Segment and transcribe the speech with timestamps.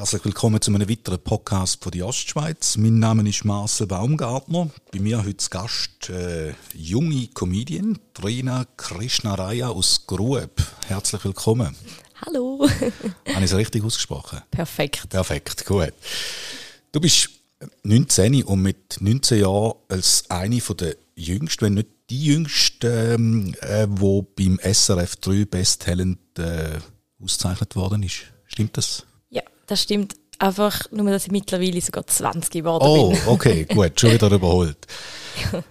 [0.00, 2.76] Herzlich willkommen zu einem weiteren Podcast von der Ostschweiz.
[2.78, 4.70] Mein Name ist Marcel Baumgartner.
[4.92, 10.62] Bei mir heute zu Gast äh, junge Comedian Trina Krishnaraya aus Grueb.
[10.88, 11.76] Herzlich willkommen.
[12.26, 12.66] Hallo.
[13.28, 14.40] Habe ich es richtig ausgesprochen?
[14.50, 15.08] Perfekt.
[15.10, 15.92] Perfekt, gut.
[16.92, 17.28] Du bist
[17.82, 23.86] 19 und mit 19 Jahren als eine der jüngsten, wenn nicht die jüngste, ähm, äh,
[23.88, 26.78] wo beim SRF 3 Best Talent äh,
[27.22, 28.24] ausgezeichnet worden ist.
[28.46, 29.06] Stimmt das?
[29.30, 30.14] Ja, das stimmt.
[30.38, 33.20] Einfach nur, dass ich mittlerweile sogar 20 geworden oh, bin.
[33.26, 34.86] Oh, okay, gut, schon wieder überholt.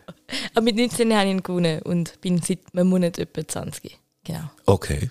[0.53, 3.97] Aber mit 19 habe ich ihn gewonnen und bin seit einem Monat etwa 20.
[4.23, 4.49] Genau.
[4.65, 5.09] Okay.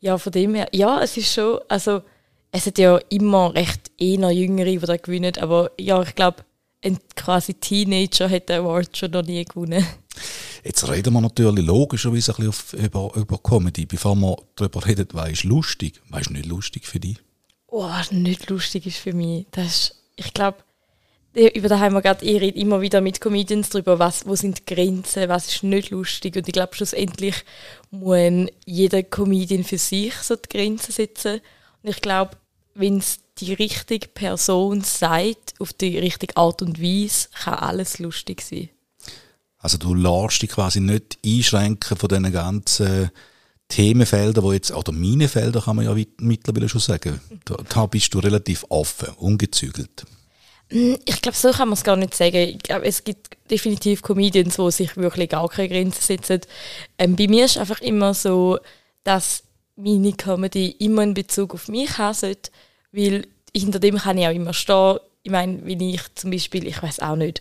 [0.00, 2.02] Ja, von dem her, ja, es ist schon, also
[2.50, 6.44] es hat ja immer recht eher Jüngere, die da gewinnen, aber ja, ich glaube,
[6.82, 9.84] ein quasi Teenager hat den Award schon noch nie gewonnen.
[10.64, 13.84] Jetzt reden wir natürlich logischerweise ein bisschen über, über Comedy.
[13.84, 17.18] Bevor wir darüber reden, was ist lustig, was ist nicht lustig für dich?
[17.66, 20.58] Oh, was nicht lustig ist für mich, das ist, ich glaube,
[21.34, 24.60] über das haben wir gerade, ich rede immer wieder mit Comedians darüber, was, wo sind
[24.60, 26.36] die Grenzen, was ist nicht lustig.
[26.36, 27.44] Und ich glaube, schlussendlich
[27.90, 31.40] muss jeder Comedian für sich so die Grenzen setzen.
[31.82, 32.36] Und ich glaube,
[32.74, 38.40] wenn es die richtige Person sagt, auf die richtige Art und Weise, kann alles lustig
[38.40, 38.70] sein.
[39.64, 43.10] Also du lässt dich quasi nicht einschränken von diesen ganzen
[43.68, 47.18] Themenfeldern, wo jetzt, oder Minenfelder kann man ja mittlerweile schon sagen.
[47.46, 50.04] Da, da bist du relativ offen, ungezügelt.
[50.70, 52.36] Mm, ich glaube, so kann man es gar nicht sagen.
[52.36, 56.42] Ich glaube, es gibt definitiv Comedians, die sich wirklich gar keine Grenzen setzen.
[56.98, 58.58] Ähm, bei mir ist einfach immer so,
[59.02, 59.44] dass
[59.76, 62.50] meine Comedy immer in Bezug auf mich haben sollte,
[62.92, 63.26] weil
[63.56, 64.98] hinter dem kann ich auch immer stehen.
[65.22, 67.40] Ich meine, wenn ich zum Beispiel, ich weiß auch nicht,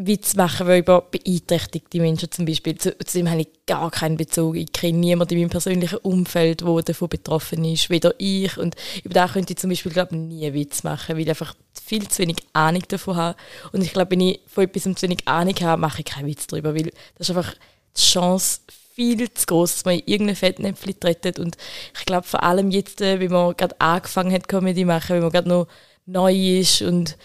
[0.00, 2.78] Witz machen will über beeinträchtigte Menschen zum Beispiel.
[2.78, 4.56] Zu, dem habe ich gar keinen Bezug.
[4.56, 8.56] Ich kenne niemanden in meinem persönlichen Umfeld, der davon betroffen ist, weder ich.
[8.58, 12.06] Und über das könnte ich zum Beispiel glaube nie Witz machen, weil ich einfach viel
[12.06, 13.36] zu wenig Ahnung davon habe.
[13.72, 16.46] Und ich glaube, wenn ich von etwas zu wenig Ahnung habe, mache ich keinen Witz
[16.46, 17.54] darüber, weil das ist einfach
[17.96, 18.60] die Chance
[18.94, 21.42] viel zu groß, dass man in irgendein Fettnäpfchen treten.
[21.42, 21.56] Und
[21.98, 25.32] ich glaube, vor allem jetzt, äh, wenn man gerade angefangen hat, Comedy machen, wenn man
[25.32, 25.66] gerade noch
[26.06, 27.16] neu ist und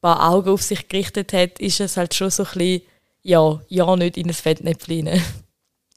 [0.00, 2.82] paar Augen auf sich gerichtet hat, ist es halt schon so ein bisschen,
[3.22, 5.22] ja, ja nicht in ein Fettnäpfchen rein.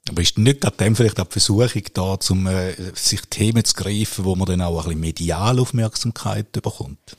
[0.08, 3.74] Aber ist nicht gerade dem vielleicht auch die Versuchung da, um äh, sich Themen zu
[3.74, 7.16] greifen, wo man dann auch ein bisschen medial Aufmerksamkeit bekommt?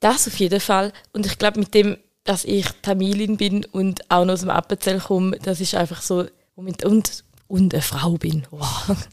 [0.00, 0.92] Das auf jeden Fall.
[1.12, 5.00] Und ich glaube, mit dem, dass ich Tamilin bin und auch noch aus dem Appenzell
[5.00, 8.46] komme, das ist einfach so, und, und und eine Frau bin.
[8.50, 8.96] Wow.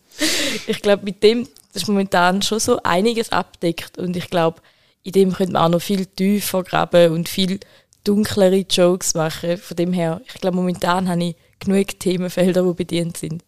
[0.67, 4.61] Ich glaube, mit dem das ist momentan schon so einiges abdeckt und ich glaube,
[5.05, 7.59] in dem könnte man auch noch viel tiefer graben und viel
[8.03, 9.57] dunklere Jokes machen.
[9.57, 13.43] Von dem her, ich glaube, momentan habe ich genug Themenfelder, die bedient sind.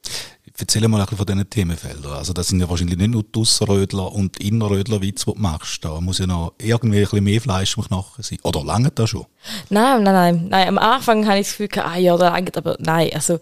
[0.60, 2.14] Erzähl mal ein bisschen von diesen Themenfeldern.
[2.14, 5.84] Also das sind ja wahrscheinlich nicht nur die Ausserrödler und Innerrödler-Witze, die du machst.
[5.84, 8.40] Da muss ja noch irgendwie ein bisschen mehr Fleisch im Knochen sein.
[8.44, 9.26] Oder lange das schon?
[9.70, 10.48] Nein, nein, nein.
[10.50, 10.68] nein.
[10.68, 13.12] Am Anfang habe ich das Gefühl, ah ja, da lange, aber nein.
[13.14, 13.40] Also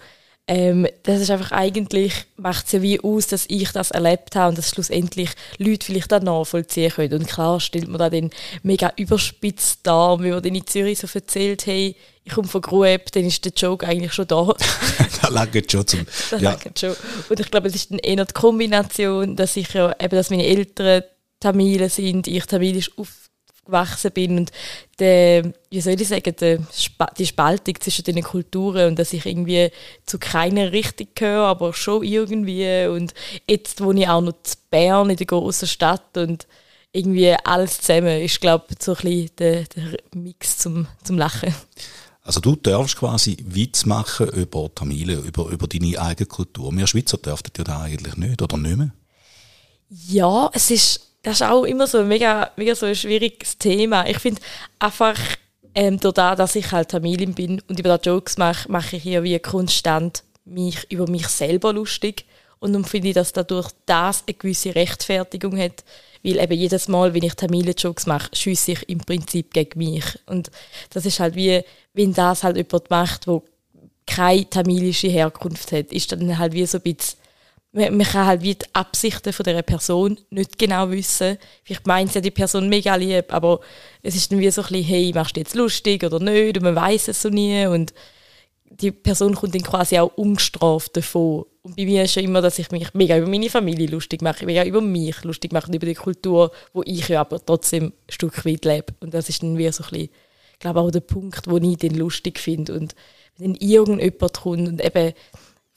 [0.48, 4.50] ähm, das ist einfach eigentlich, macht es ja wie aus, dass ich das erlebt habe
[4.50, 7.14] und dass schlussendlich Leute vielleicht auch nachvollziehen können.
[7.14, 8.30] Und klar stellt man da den
[8.62, 11.96] mega überspitzt dar, wie wir dann in Zürich so erzählt haben,
[12.28, 14.54] ich komme von Grueb, dann ist der Joke eigentlich schon da.
[15.22, 16.58] da langt schon zum, das ja.
[16.78, 16.96] schon.
[17.30, 20.46] Und ich glaube, es ist dann eher die Kombination, dass ich ja, eben, dass meine
[20.46, 21.04] Eltern
[21.40, 23.25] Tamilen sind, ich tamilisch auf
[23.66, 24.52] aufgewachsen bin und
[25.00, 26.59] der, wie soll ich sagen, der,
[27.18, 29.72] die Spaltung zwischen den Kulturen und dass ich irgendwie
[30.06, 33.14] zu keiner Richtung gehöre, aber schon irgendwie und
[33.50, 36.48] jetzt wohne ich auch noch zu Bern in der großen Stadt und
[36.92, 41.53] irgendwie alles zusammen ist, glaube ich, so ein bisschen der, der Mix zum, zum Lachen.
[42.22, 46.76] Also du darfst quasi Witz machen über Tamilen, über, über deine eigene Kultur.
[46.76, 48.92] Wir Schweizer dürften ja da eigentlich nicht, oder nicht mehr?
[49.90, 54.08] Ja, es ist das ist auch immer so ein mega, mega so ein schwieriges Thema.
[54.08, 54.41] Ich finde
[54.78, 55.18] einfach,
[55.74, 59.24] ähm, dadurch, dass ich halt Tamilin bin und über das Jokes mache, mache ich hier
[59.24, 62.26] wie konstant mich über mich selber lustig.
[62.59, 65.84] Und dann finde ich, dass dadurch das eine gewisse Rechtfertigung hat.
[66.22, 70.05] Weil eben jedes Mal, wenn ich Tamil-Jokes mache, schiesse ich im Prinzip gegen mich.
[70.28, 70.52] Und
[70.91, 71.64] das ist halt wie,
[71.94, 73.41] wenn das halt jemand macht, der
[74.05, 77.17] keine tamilische Herkunft hat, ist dann halt wie so ein bisschen
[77.76, 81.38] man, man kann halt wie die Absichten von dieser Person nicht genau wissen.
[81.64, 83.60] Vielleicht meint sie ja die Person mega lieb, aber
[84.02, 86.58] es ist dann wie so ein bisschen, hey, machst du jetzt lustig oder nicht?
[86.58, 87.66] Und man weiß es so nie.
[87.68, 87.94] Und
[88.64, 91.46] die Person kommt dann quasi auch ungestraft davon.
[91.64, 94.46] Und bei mir ist ja immer, dass ich mich mega über meine Familie lustig mache,
[94.46, 97.94] mega über mich lustig mache und über die Kultur, wo ich ja aber trotzdem ein
[98.10, 98.94] Stück weit lebe.
[99.02, 100.10] Und das ist dann wie so ein bisschen,
[100.54, 102.74] ich glaube auch der Punkt, wo ich den lustig finde.
[102.74, 102.96] Und
[103.38, 105.14] wenn irgendjemand kommt und eben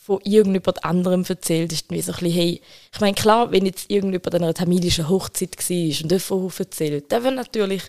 [0.08, 3.90] von irgendjemand anderem erzählt, ist wie so ein bisschen, hey, ich meine, klar, wenn jetzt
[3.90, 7.82] irgendjemand an einer tamilischen Hochzeit war und davon erzählt, dann natürlich,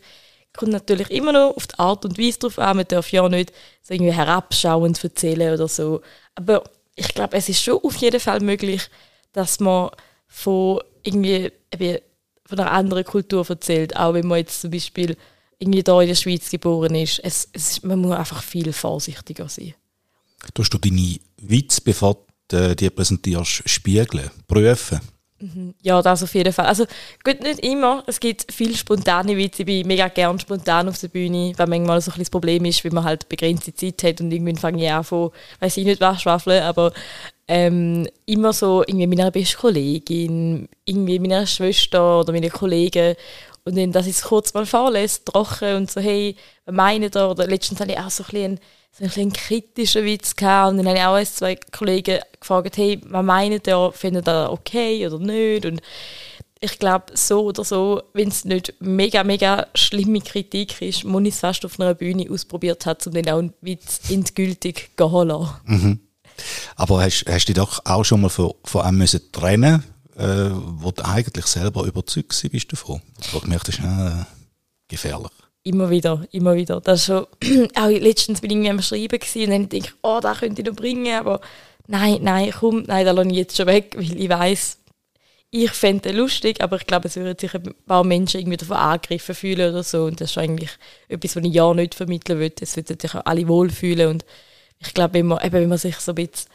[0.51, 3.54] kommt natürlich immer noch auf die Art und Weise drauf an, man darf ja nicht
[3.81, 6.01] so irgendwie herabschauend erzählen oder so,
[6.36, 6.62] aber
[6.94, 8.89] ich glaube, es ist schon auf jeden Fall möglich,
[9.31, 9.89] dass man
[10.27, 11.54] von irgendwie
[12.44, 15.15] von einer anderen Kultur erzählt, auch wenn man jetzt zum Beispiel
[15.57, 17.19] irgendwie da in der Schweiz geboren ist.
[17.19, 19.74] Es, es, man muss einfach viel vorsichtiger sein.
[20.53, 25.00] Tust du deine Witze, bevor du die präsentierst, spiegeln, prüfen?
[25.41, 25.74] Mhm.
[25.81, 26.65] Ja, das auf jeden Fall.
[26.65, 26.86] Also
[27.24, 28.03] gut, nicht immer.
[28.07, 29.62] Es gibt viele spontane Witze.
[29.62, 32.83] Ich bin mega gern spontan auf der Bühne, weil manchmal so ein das Problem ist,
[32.83, 35.31] weil man halt begrenzte Zeit hat und irgendwann fange ich an von,
[35.62, 36.91] weiß ich nicht was, schwafeln, aber
[37.47, 43.15] ähm, immer so irgendwie meiner besten Kollegin, irgendwie meiner Schwester oder meiner Kollegen
[43.63, 47.30] und dann, dass ich es kurz mal vorlese, trocken und so, hey, was meint ihr?
[47.30, 48.59] Oder letztens hatte ich auch so ein bisschen
[48.91, 50.71] so ein bisschen kritischen Witz gehabt.
[50.71, 53.91] Und dann habe ich auch ein, zwei Kollegen gefragt, hey, was meint ihr?
[53.94, 55.65] Findet ihr okay oder nicht?
[55.65, 55.81] Und
[56.62, 61.33] ich glaube, so oder so, wenn es nicht mega, mega schlimme Kritik ist, muss ich
[61.33, 65.56] es fast auf einer Bühne ausprobiert haben, um dann auch einen Witz endgültig zu lassen.
[65.65, 66.00] Mhm.
[66.75, 69.83] Aber hast, hast du dich doch auch schon mal von, von einem müssen trennen
[70.19, 73.01] äh, wo du eigentlich selber überzeugt bist davon?
[73.31, 74.25] Wo du gemerkt hast, äh,
[74.88, 75.31] gefährlich.
[75.64, 76.82] Immer wieder, immer wieder.
[76.82, 77.28] Das schon,
[77.76, 80.62] auch letztens bin ich irgendwie am Schreiben gewesen, und dann denke ich, oh, da könnte
[80.62, 81.42] ich noch bringen, aber
[81.88, 84.80] nein, nein, komm, nein, da lasse ich jetzt schon weg, weil ich weiß
[85.52, 88.78] ich fände es lustig, aber ich glaube, es würden sich ein paar Menschen irgendwie davon
[88.78, 90.04] angegriffen fühlen oder so.
[90.06, 90.70] Und das ist eigentlich
[91.08, 92.56] etwas, was ich ja nicht vermitteln würde.
[92.62, 94.10] Es würden sich auch alle wohlfühlen.
[94.10, 94.26] Und
[94.80, 96.52] ich glaube, wenn man, eben, wenn man sich so ein bisschen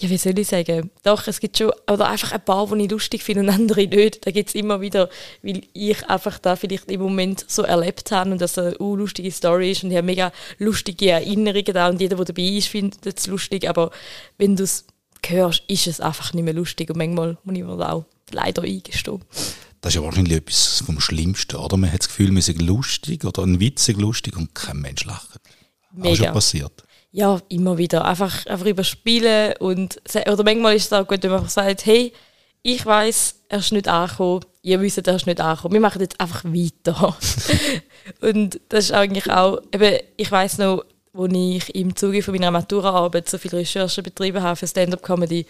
[0.00, 0.90] ja, wie soll ich sagen?
[1.04, 4.26] Doch, es gibt schon, oder einfach ein paar, die ich lustig finde und andere nicht.
[4.26, 5.08] Da gibt es immer wieder,
[5.42, 9.30] weil ich einfach da vielleicht im Moment so erlebt habe und das eine uh, lustige
[9.30, 13.06] Story ist und ich habe mega lustige Erinnerungen da und jeder, der dabei ist, findet
[13.06, 13.90] es lustig, aber
[14.36, 14.84] wenn du es
[15.26, 19.22] hörst, ist es einfach nicht mehr lustig und manchmal muss ich mir auch leider eingestehen.
[19.80, 21.76] Das ist ja wahrscheinlich etwas vom Schlimmsten, oder?
[21.76, 25.40] Man hat das Gefühl, man ist lustig oder ein Witzig lustig und kein Mensch lacht.
[25.92, 26.10] Mega.
[26.10, 28.04] Auch schon passiert ja, immer wieder.
[28.04, 32.12] Einfach, einfach überspielen und, oder manchmal ist es auch gut, wenn man einfach sagt, hey,
[32.62, 36.20] ich weiß, er ist nicht angekommen, ihr wisst, er ist nicht angekommen, wir machen jetzt
[36.20, 37.16] einfach weiter.
[38.20, 42.50] und das ist eigentlich auch, eben, ich weiß noch, wo ich im Zuge von meiner
[42.50, 45.46] Maturaarbeit so viel Recherche betrieben habe für Stand-Up-Comedy,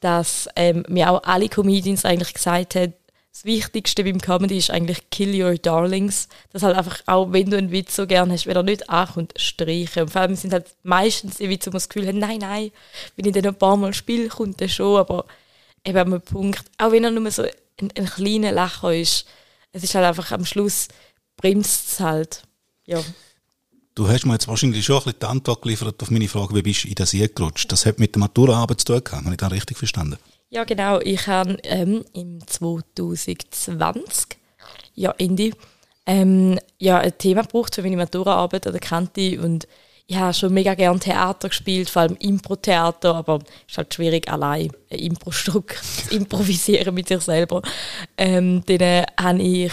[0.00, 2.92] dass ähm, mir auch alle Comedians eigentlich gesagt haben,
[3.34, 6.28] das Wichtigste beim Comedy ist eigentlich Kill Your Darlings.
[6.52, 9.34] Das halt einfach auch, wenn du einen Witz so gerne hast, wenn er nicht ankommt,
[9.36, 10.04] streichen.
[10.04, 12.70] Und vor allem sind halt meistens die Witze, wo man das Gefühl hat, nein, nein,
[13.16, 14.98] wenn ich den ein paar Mal spiele, kommt der schon.
[14.98, 15.26] Aber
[15.84, 19.26] eben am Punkt, auch wenn er nur so ein, ein kleiner Lacher ist,
[19.72, 20.86] es ist halt einfach am Schluss
[21.36, 22.42] bremst es halt.
[22.86, 23.02] Ja.
[23.96, 26.62] Du hast mir jetzt wahrscheinlich schon ein bisschen die Antwort geliefert auf meine Frage, wie
[26.62, 27.72] bist du in das gerutscht?
[27.72, 30.18] Das hat mit der Maturaarbeit zu tun gehabt, habe ich das richtig verstanden?
[30.54, 31.00] Ja, genau.
[31.00, 34.36] Ich habe ähm, im 2020,
[34.94, 35.50] ja, Ende,
[36.06, 39.66] ähm, ja, ein Thema gebraucht für meine Maturaarbeit an der Kante und
[40.06, 44.30] ich habe schon mega gerne Theater gespielt, vor allem Impro-Theater, aber es ist halt schwierig,
[44.30, 45.76] allein ein Impro-Stück
[46.08, 47.60] zu improvisieren mit sich selber.
[48.16, 49.72] Ähm, dann äh, habe ich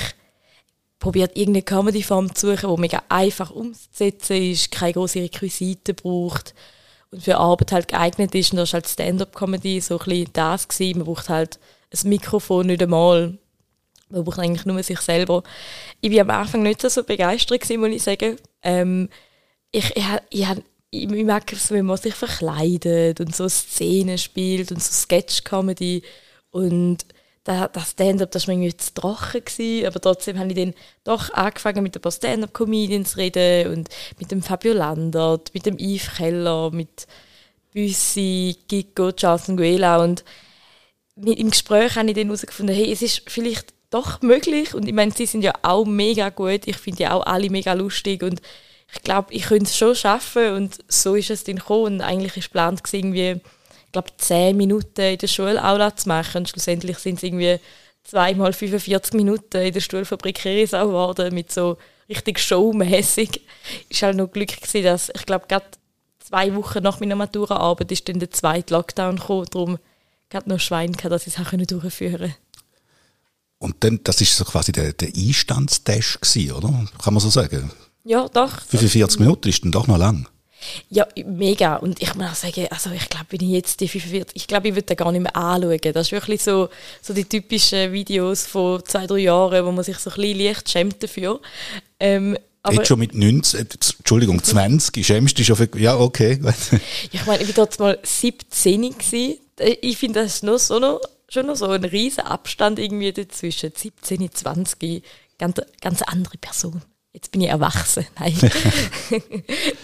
[0.98, 6.56] probiert, irgendeine Comedy-Form zu suchen, die mega einfach umzusetzen ist, keine grossen Requisiten braucht
[7.12, 8.52] und für Arbeit halt geeignet ist.
[8.52, 11.00] Und das ist halt Stand-up-Comedy so ein bisschen das gewesen.
[11.00, 11.60] Man braucht halt
[11.94, 13.38] ein Mikrofon nicht einmal.
[14.10, 15.44] Man braucht eigentlich nur sich selber.
[16.00, 18.38] Ich war am Anfang nicht so begeistert gewesen, muss ich sagen.
[18.64, 19.10] Ähm,
[19.72, 20.48] ich, ich, ich,
[20.90, 26.04] ich, ich mag es, wenn man sich verkleidet und so Szenen spielt und so Sketch-Comedy
[26.52, 27.06] und
[27.44, 31.34] das Stand-up, das war mir irgendwie zu trocken gewesen, aber trotzdem habe ich dann doch
[31.34, 36.16] angefangen mit ein paar Stand-up-Comedians zu reden und mit dem Fabio Landert, mit dem Yves
[36.18, 37.08] Keller, mit
[37.72, 40.24] Büssi, Gigo, Charles Nguela und
[41.16, 45.12] im Gespräch habe ich dann herausgefunden, hey, es ist vielleicht doch möglich und ich meine,
[45.12, 48.42] sie sind ja auch mega gut, ich finde ja auch alle mega lustig und
[48.94, 52.38] ich glaube, ich könnte es schon schaffen und so ist es dann gekommen und eigentlich
[52.38, 53.42] ist geplant irgendwie
[53.92, 56.40] glaube, zehn Minuten in der Schulaula zu machen.
[56.40, 57.60] Und schlussendlich sind es irgendwie
[58.04, 61.78] zweimal 45 Minuten in der Stuhlfabrik Herisau geworden, mit so
[62.10, 63.42] richtig showmäßig.
[63.90, 65.66] Ist halt noch Glück gewesen, dass ich glaube, gerade
[66.20, 69.48] zwei Wochen nach meiner Maturaarbeit ist dann der zweite Lockdown gekommen.
[69.52, 69.78] Darum
[70.30, 72.36] gerade noch Schwein gehabt, dass ich es auch durchführen konnte.
[73.60, 76.88] Und dann, das ist so quasi der, der Einstandstest gewesen, oder?
[77.04, 77.72] Kann man so sagen?
[78.04, 78.60] Ja, doch.
[78.62, 80.28] 45 Minuten ist dann doch noch lang.
[80.90, 81.78] Ja, mega.
[81.78, 84.70] Und ich muss auch sagen, also ich glaube, wenn ich jetzt die 45, ich glaube,
[84.70, 85.80] ich würde gar nicht mehr anschauen.
[85.94, 86.70] Das ist wirklich so,
[87.02, 90.70] so die typischen Videos von zwei, drei Jahren, wo man sich so ein bisschen leicht
[90.70, 91.40] schämt dafür.
[92.00, 93.66] Ähm, Aber Jetzt schon mit 19, äh,
[94.00, 96.40] Entschuldigung, 20, schämst du dich schon für, ja, okay.
[97.12, 99.38] ich meine, ich war dort mal 17 gewesen.
[99.82, 103.72] Ich finde, das ist noch so noch, schon noch so ein riesen Abstand irgendwie dazwischen.
[103.76, 105.04] 17, 20,
[105.38, 106.82] ganz, ganz andere Person.
[107.14, 108.06] Jetzt bin ich erwachsen.
[108.20, 108.38] Nein.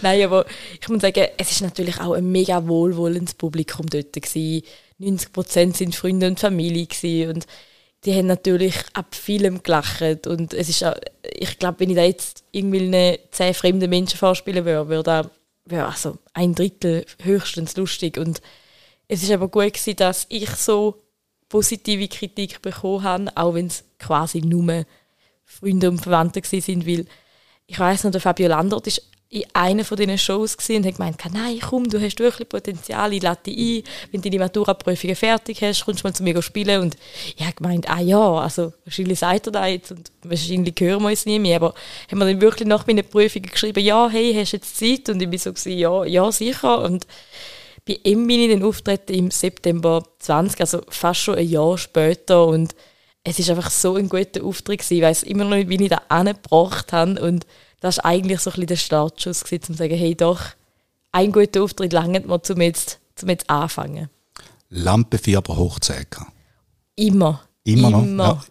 [0.02, 0.46] Nein, aber
[0.80, 4.64] ich muss sagen, es ist natürlich auch ein mega wohlwollendes Publikum dort gewesen.
[4.98, 7.46] 90 Prozent sind Freunde und Familie gewesen und
[8.04, 12.04] die haben natürlich ab vielem gelacht und es ist auch, ich glaube, wenn ich da
[12.04, 15.30] jetzt irgendwie zehn fremden Menschen vorspielen würde, würde
[15.64, 18.40] wäre also ein Drittel höchstens lustig und
[19.08, 21.02] es ist aber gut gewesen, dass ich so
[21.48, 24.84] positive Kritik bekommen habe, auch wenn es quasi nur
[25.48, 27.06] Freunde und Verwandte sind, weil
[27.66, 31.20] ich weiß noch, der Fabio Landert ist in einer von diesen Shows und hat gemeint,
[31.32, 35.60] nein, komm, du hast wirklich Potenzial, ich lade dich ein, wenn du deine Matura-Prüfungen fertig
[35.60, 36.80] hast, kommst du mal zu mir spielen.
[36.80, 36.96] Und
[37.36, 41.10] ich habe gemeint, ah ja, also wahrscheinlich sagt er das jetzt und wahrscheinlich hören wir
[41.10, 41.74] uns nie mehr, aber
[42.10, 45.10] haben wir dann wirklich nach meinen Prüfungen geschrieben, ja, hey, hast du jetzt Zeit?
[45.10, 46.80] Und ich bin so gewesen, ja, ja, sicher.
[46.82, 47.06] Und
[47.86, 52.46] bei ihm bin ich dann auftreten im September 20, also fast schon ein Jahr später
[52.46, 52.74] und
[53.28, 55.90] es ist einfach so ein guter Auftritt gewesen, ich weiss immer noch nicht, wie ich
[55.90, 57.46] da angebracht habe und
[57.80, 60.40] das war eigentlich so ein bisschen der Startschuss, gewesen, um zu sagen, hey doch,
[61.12, 64.08] ein guter Auftritt langt mir, um jetzt, um jetzt anfangen.
[64.70, 66.06] Lampenfieber hochzählen.
[66.96, 67.42] Immer.
[67.64, 68.02] Immer noch?
[68.02, 68.24] Immer.
[68.24, 68.44] Ja.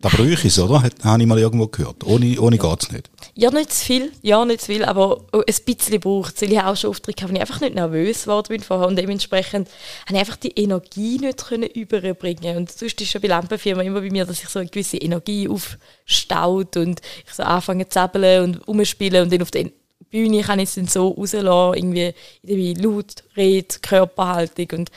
[0.00, 0.84] Da bräuchte ich es, oder?
[1.02, 2.04] Habe ich mal irgendwo gehört.
[2.04, 3.10] Ohne, ohne geht es nicht.
[3.34, 4.12] Ja, nicht zu viel.
[4.22, 6.42] Ja, nicht zu viel, aber ein bisschen braucht es.
[6.42, 8.86] Weil ich auch schon Auftritte habe, wo ich einfach nicht nervös geworden bin vorher.
[8.86, 9.68] Und dementsprechend
[10.06, 14.00] habe ich einfach die Energie nicht können überbringen Und sonst ist schon bei Lampenfirma immer
[14.00, 18.44] bei mir, dass ich so eine gewisse Energie aufstaut und ich so anfange zu zappeln
[18.44, 19.72] und umspielen und dann auf der
[20.10, 22.14] Bühne kann ich es dann so rauslassen, irgendwie
[22.44, 24.90] in laut, Rede, Körperhaltung und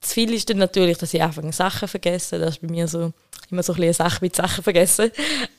[0.00, 2.38] zu viel ist dann natürlich, dass ich anfange Sachen vergesse.
[2.38, 3.12] Das ist bei mir so
[3.50, 5.10] immer so ein bisschen Sache mit Sachen vergessen.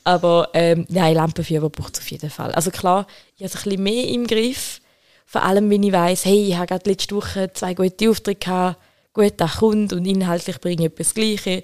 [0.04, 2.52] Aber ähm, nein, Lampenfieber braucht es auf jeden Fall.
[2.52, 4.80] Also klar, ich habe es ein bisschen mehr im Griff.
[5.26, 8.78] Vor allem, wenn ich weiss, hey, ich habe gerade letzte Woche zwei gute Aufträge gehabt,
[9.12, 11.62] gut, das kommt und inhaltlich bringe ich etwas Gleiches.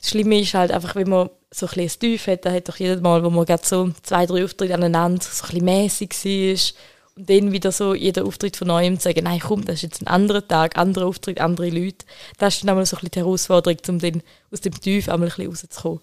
[0.00, 2.68] Das Schlimme ist halt einfach, wenn man so ein bisschen ein Tief hat, dann hat
[2.68, 6.10] doch jedes Mal, wo man gerade so zwei, drei Auftritte aneinander so ein bisschen mäßig
[6.10, 9.82] war, und dann wieder so jeder Auftritt von neuem zu sagen, nein, komm, das ist
[9.82, 12.06] jetzt ein anderer Tag, anderer Auftritt, andere Leute.
[12.38, 15.28] Das ist dann einmal so ein bisschen die Herausforderung, um dann aus dem Tief einmal
[15.28, 16.00] ein bisschen rauszukommen.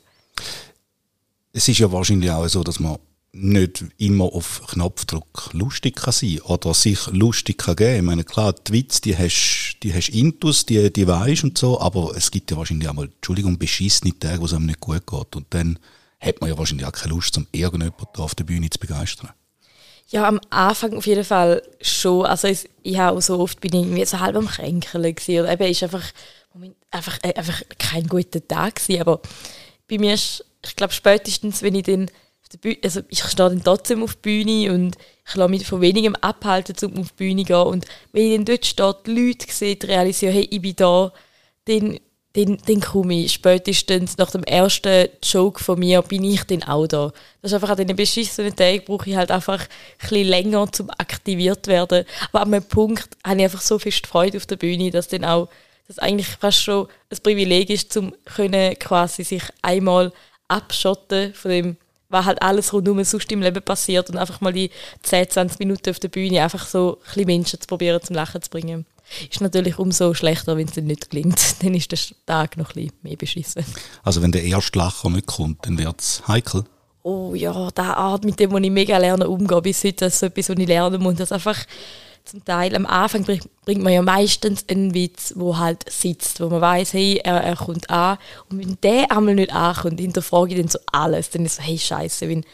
[1.52, 2.98] Es ist ja wahrscheinlich auch so, dass man
[3.32, 7.96] nicht immer auf Knopfdruck lustig kann sein oder sich lustig kann geben.
[7.96, 11.80] Ich meine, klar, die Witze, die hast, die hast Intus, die, die weisst und so,
[11.80, 15.06] aber es gibt ja wahrscheinlich auch mal, Entschuldigung, beschissene Tage, wo es einem nicht gut
[15.06, 15.36] geht.
[15.36, 15.78] Und dann
[16.20, 19.30] hat man ja wahrscheinlich auch keine Lust, um irgendjemanden auf der Bühne zu begeistern.
[20.12, 22.26] Ja, am Anfang auf jeden Fall schon.
[22.26, 25.42] Also ich, ich habe auch so oft bin ich so halb am Kränkeln gewesen.
[25.42, 26.04] Oder eben ist einfach,
[26.90, 29.02] einfach, äh, einfach kein guter Tag gewesen.
[29.02, 29.22] Aber
[29.88, 32.06] bei mir ist, ich glaube spätestens, wenn ich dann
[32.42, 34.98] auf der Bühne, also ich stehe dann trotzdem auf der Bühne und
[35.28, 37.68] ich lasse mich von wenigem abhalten, um auf die Bühne zu gehen.
[37.68, 41.14] Und wenn ich dann dort stehe, die Leute sehe, realisiere, hey, ich bin da,
[41.66, 42.00] dann
[42.46, 46.88] dann, dann komme ich spätestens nach dem ersten Joke von mir, bin ich dann auch
[46.88, 47.12] da.
[47.42, 49.66] Das ist einfach an diesen beschissenen Tagen brauche ich halt einfach
[50.12, 52.06] ein länger, um aktiviert zu werden.
[52.32, 55.26] Aber an einem Punkt habe ich einfach so viel Freude auf der Bühne, dass dann
[55.26, 55.50] auch,
[55.88, 60.14] das eigentlich fast schon ein Privileg ist, um können quasi sich einmal
[60.48, 61.78] abschotten von dem,
[62.10, 64.70] was halt alles rundum sonst im Leben passiert und einfach mal die
[65.04, 68.42] 10, 20 Minuten auf der Bühne einfach so ein bisschen Menschen zu probieren, zum Lachen
[68.42, 68.86] zu bringen.
[69.30, 71.40] Ist natürlich umso schlechter, wenn es dann nicht gelingt.
[71.64, 73.66] Dann ist der Tag noch ein bisschen mehr beschissen.
[74.04, 76.64] Also wenn der erste Lacher nicht kommt, dann wird es heikel?
[77.04, 79.62] Oh ja, der Art, mit dem muss ich mega lernen umgehen.
[79.62, 81.16] Bis heute das ist so etwas, was ich lernen muss.
[81.16, 81.58] Das einfach
[82.26, 86.62] zum Teil am Anfang bringt man ja meistens einen Witz, wo halt sitzt, wo man
[86.62, 88.18] weiß, hey, er, er kommt an.
[88.50, 91.30] Und wenn der einmal nicht ankommt, hinterfrage ich dann so alles.
[91.32, 92.46] Dann ist so, hey, scheiße, wenn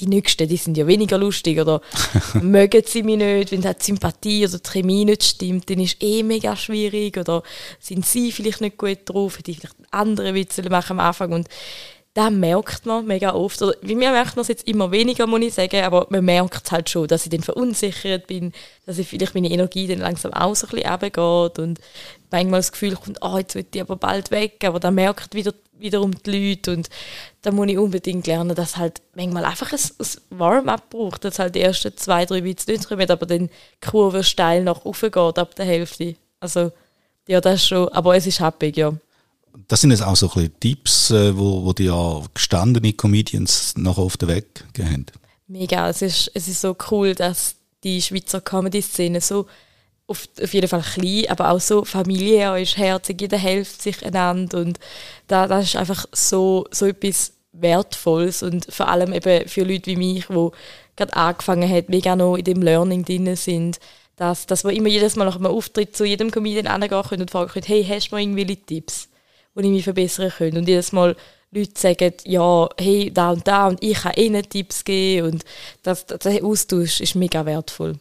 [0.00, 1.80] die Nächsten, die sind ja weniger lustig oder
[2.42, 6.22] mögen sie mich nicht, wenn die Sympathie oder die Chemie nicht stimmt, dann ist eh
[6.22, 7.42] mega schwierig oder
[7.78, 11.48] sind sie vielleicht nicht gut drauf, hätte ich vielleicht andere Witze machen am Anfang und
[12.14, 15.40] da merkt man mega oft, oder wie mir merkt man es jetzt immer weniger, muss
[15.40, 18.52] ich sagen, aber man merkt halt schon, dass ich dann verunsichert bin,
[18.86, 21.80] dass ich vielleicht meine Energie dann langsam auch so ein bisschen runtergeht und
[22.30, 25.52] manchmal das Gefühl kommt, oh, jetzt wird die aber bald weg, aber dann merkt wieder,
[25.76, 26.88] wiederum die Leute und
[27.42, 31.56] da muss ich unbedingt lernen, dass halt manchmal einfach ein, ein Warm-up braucht, dass halt
[31.56, 35.16] die ersten zwei, drei Witze nicht kommen, aber dann die Kurve steil nach oben geht,
[35.16, 36.14] ab der Hälfte.
[36.38, 36.70] Also,
[37.26, 38.92] ja, das schon, aber es ist happig, ja
[39.68, 43.98] das sind jetzt auch so ein Tipps, äh, wo, wo die ja gestandene Comedians noch
[43.98, 45.06] auf den Weg gehen.
[45.46, 49.46] Mega, es ist, es ist so cool, dass die Schweizer Comedy-Szene so
[50.06, 54.58] auf, auf jeden Fall klein, aber auch so familiär ist, herzig, jeder hilft sich einander
[54.58, 54.78] und
[55.28, 59.96] da, das ist einfach so, so etwas Wertvolles und vor allem eben für Leute wie
[59.96, 60.48] mich, die
[60.96, 63.78] gerade angefangen haben, mega noch in dem Learning drin sind,
[64.16, 67.30] dass, dass wir immer jedes Mal nach einem Auftritt zu jedem Comedian angehen können und
[67.30, 69.08] fragen können, hey, hast du noch irgendwelche Tipps,
[69.54, 70.58] die ich mich verbessern könnte?
[70.58, 71.16] Und jedes Mal
[71.50, 75.44] Leute sagen, ja, hey, da und da und ich kann ihnen Tipps geben und
[75.82, 77.94] das, das, der Austausch ist mega wertvoll.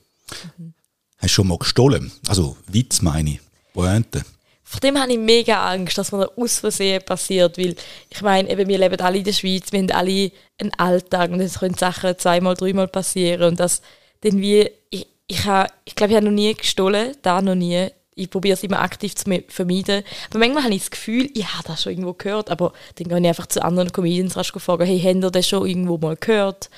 [0.58, 0.74] Mhm.
[1.18, 2.12] Hast du schon mal gestohlen?
[2.28, 3.40] Also Witz meine ich,
[3.74, 4.24] Pointe.
[4.64, 7.76] Vor dem habe ich mega Angst, dass mir da aus Versehen passiert, weil
[8.10, 11.42] ich meine, eben, wir leben alle in der Schweiz, wir haben alle einen Alltag und
[11.42, 13.82] es können Sachen zweimal, dreimal passieren und das
[14.22, 17.88] dann wie, ich, ich, habe, ich glaube, ich habe noch nie gestohlen, da noch nie.
[18.16, 20.04] Ich probiere es immer aktiv zu vermeiden.
[20.30, 23.20] Aber manchmal habe ich das Gefühl, ich habe das schon irgendwo gehört, aber dann gehe
[23.20, 26.70] ich einfach zu anderen Comedians rasch fragen, hey, habt ihr das schon irgendwo mal gehört?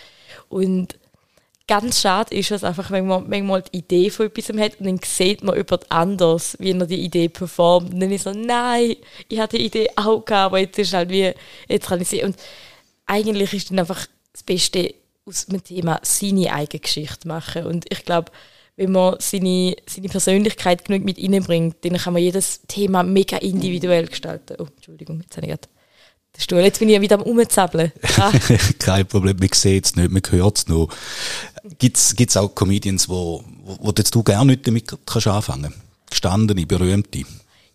[0.49, 0.97] Und
[1.67, 4.99] ganz schade ist es einfach, wenn man manchmal die Idee von etwas hat und dann
[5.03, 7.93] sieht man jemand anders, wie er die Idee performt.
[7.93, 8.95] Und dann ist so, nein,
[9.27, 11.33] ich hatte die Idee auch gehabt, aber jetzt ist halt wie,
[11.67, 12.23] jetzt kann ich sie.
[12.23, 12.35] Und
[13.05, 14.93] eigentlich ist dann einfach das Beste
[15.25, 17.65] aus dem Thema seine eigene Geschichte machen.
[17.65, 18.31] Und ich glaube,
[18.77, 24.07] wenn man seine, seine Persönlichkeit genug mit reinbringt, dann kann man jedes Thema mega individuell
[24.07, 24.57] gestalten.
[24.59, 26.59] Oh, Entschuldigung, jetzt habe ich den Stuhl.
[26.59, 27.91] Jetzt bin ich wieder am Umzappeln.
[28.17, 28.31] Ah.
[28.79, 30.89] Kein Problem, man sieht es nicht, man hört es noch.
[31.79, 35.73] Gibt es auch Comedians, wo, wo, wo du gerne nicht damit kannst anfangen
[36.09, 37.23] Gestandene, berühmte?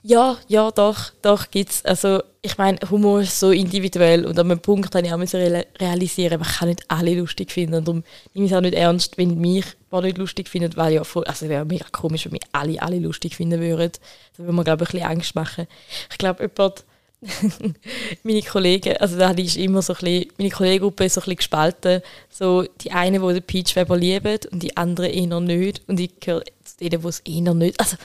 [0.02, 1.84] Ja, ja, doch, doch gibt's.
[1.84, 6.40] Also ich meine, Humor ist so individuell und an einem Punkt habe ich auch realisieren,
[6.40, 8.02] man kann nicht alle lustig finden und darum
[8.32, 11.24] nehme ich es auch nicht ernst, wenn mich mal nicht lustig findet, weil ja voll,
[11.24, 13.92] also wäre mega komisch, wenn mich alle alle lustig finden würden.
[14.36, 15.66] Da würde man glaube ich ein bisschen Angst machen.
[16.10, 16.84] Ich glaube, jemand
[18.22, 21.36] meine Kollegen, also da ist immer so ein bisschen, meine Kollegengruppe ist so ein bisschen
[21.36, 22.02] gespalten.
[22.30, 25.82] So die einen, die den Peach Weber lieben und die anderen eher nicht.
[25.86, 27.78] Und ich gehöre zu denen, die es eher nicht.
[27.78, 27.96] Also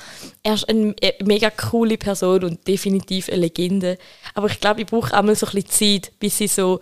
[0.43, 3.97] er ist eine mega coole Person und definitiv eine Legende.
[4.33, 6.81] Aber ich glaube, ich brauche einmal so ein bisschen Zeit, bis sie so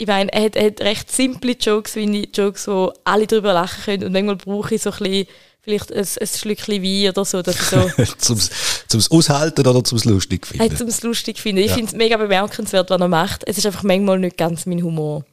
[0.00, 3.82] ich meine, er hat, er hat recht simple Jokes, wie Jokes, wo alle darüber lachen
[3.84, 4.04] können.
[4.04, 5.26] Und manchmal brauche ich so ein bisschen
[5.60, 7.42] vielleicht ein, ein Schlückchen Wein oder so.
[7.42, 8.38] Dass so zum,
[8.86, 10.68] zum Aushalten oder zum lustig finden?
[10.68, 11.62] Hey, zum lustig finden.
[11.62, 11.74] Ich ja.
[11.74, 13.42] finde es mega bemerkenswert, was er macht.
[13.46, 15.24] Es ist einfach manchmal nicht ganz mein Humor.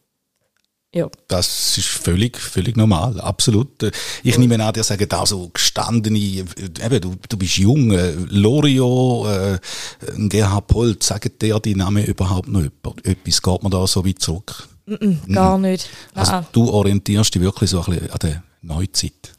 [0.96, 1.10] Ja.
[1.28, 3.84] Das ist völlig, völlig normal, absolut.
[4.24, 4.40] Ich ja.
[4.40, 9.60] nehme an, dir sagen da so gestandene, eben, du, du bist jung, äh, Lorio, äh,
[10.30, 12.64] Gerhard Polt, sagen dir die Namen überhaupt noch
[13.04, 13.42] etwas?
[13.42, 14.70] Geht man da so weit zurück?
[14.88, 15.90] -mm, gar nicht.
[16.14, 19.34] Also du orientierst dich wirklich so ein bisschen an der Neuzeit?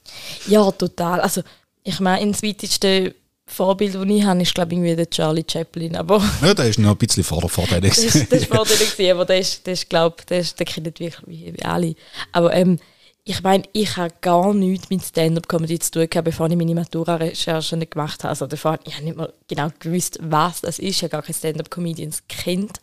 [0.49, 1.21] Ja, total.
[1.21, 1.42] Also,
[1.83, 3.14] ich meine, das weiteste
[3.46, 5.96] Vorbild, das ich habe, ist, glaube ich, irgendwie der Charlie Chaplin.
[5.96, 8.61] Aber ja, der ist noch ein bisschen vor, vor der Das ist, das ist vor
[8.61, 11.94] aber der ist, der ist glaube der, ist, der kennt wirklich wie, alle.
[12.32, 12.78] Aber ähm,
[13.28, 17.76] ich meine, ich habe gar nichts mit Stand-Up-Comedy zu tun gehabt, bevor ich meine Matura-Recherche
[17.76, 18.30] nicht gemacht habe.
[18.30, 20.96] Also davor, ich habe nicht mal genau gewusst, was das ist.
[20.96, 22.80] Ich habe gar keine Stand-Up-Comedians kennt.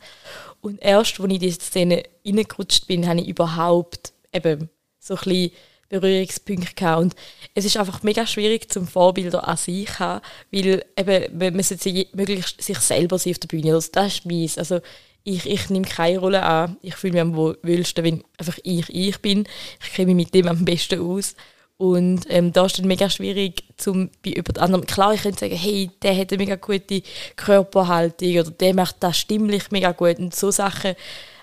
[0.59, 5.19] Und erst, als ich in diese Szene reingerutscht bin, habe ich überhaupt eben so ein
[5.23, 5.51] bisschen
[5.99, 7.01] Berührungspunkte gehabt.
[7.01, 7.15] Und
[7.53, 12.61] es ist einfach mega schwierig zum Vorbilder an sich haben, weil eben, man sollte möglichst
[12.61, 13.73] sich selber sein auf der Bühne.
[13.73, 14.57] Also das ist mies.
[14.57, 14.79] Also
[15.23, 16.77] ich, ich nehme keine Rolle an.
[16.81, 19.47] Ich fühle mich am wohlsten, wenn einfach ich ich bin.
[19.81, 21.35] Ich kenne mich mit dem am besten aus.
[21.77, 25.55] Und ähm, da ist dann mega schwierig, zum bei jemand anderem, klar, ich könnte sagen,
[25.55, 27.01] hey, der hat eine mega gute
[27.35, 30.95] Körperhaltung oder der macht das stimmlich mega gut und so Sachen.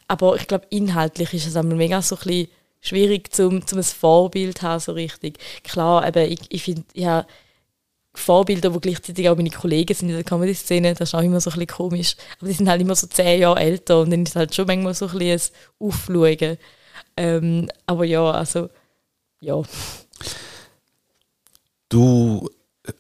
[0.09, 2.49] Aber ich glaube, inhaltlich ist es einmal mega so ein bisschen
[2.81, 5.39] schwierig, zum, zum ein Vorbild zu haben, so richtig.
[5.63, 7.27] Klar, eben, ich, ich finde, ja,
[8.13, 11.51] Vorbilder, die gleichzeitig auch meine Kollegen sind in der Comedy-Szene, das ist auch immer so
[11.51, 12.17] ein bisschen komisch.
[12.39, 14.95] Aber die sind halt immer so zehn Jahre älter und dann ist halt schon manchmal
[14.95, 16.59] so ein bisschen ein Aufschauen.
[17.17, 18.69] Ähm, aber ja, also,
[19.41, 19.63] ja.
[21.89, 22.49] Du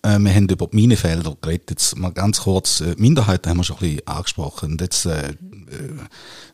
[0.03, 1.70] äh, wir haben über die Minenfelder geredet.
[1.70, 4.72] Jetzt mal ganz kurz, äh, Minderheiten haben wir schon ein bisschen angesprochen.
[4.72, 5.35] Und jetzt äh, äh,